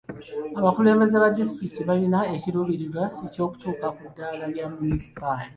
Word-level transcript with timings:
Abakulembeze 0.59 1.15
ba 1.23 1.29
disitulikiti 1.37 1.81
balina 1.89 2.19
ekiruubirirwa 2.35 3.03
ky'okutuuka 3.31 3.87
ku 3.95 4.01
ddaala 4.09 4.45
lya 4.53 4.65
munisipaali. 4.73 5.49